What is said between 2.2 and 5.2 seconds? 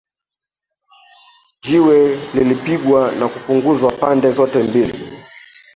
lilipigwa na kupunguzwa pande zote mbili